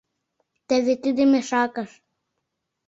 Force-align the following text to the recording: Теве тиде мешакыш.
Теве 0.67 0.93
тиде 1.03 1.23
мешакыш. 1.31 1.91